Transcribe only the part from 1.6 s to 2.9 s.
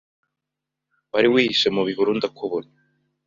mubihuru ndakubona